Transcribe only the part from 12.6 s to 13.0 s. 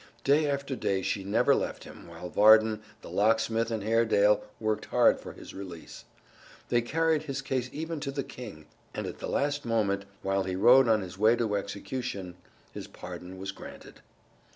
his